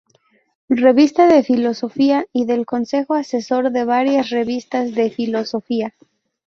[0.69, 5.93] Revista de Filosofía" y del consejo asesor de varias revistas de filosofía.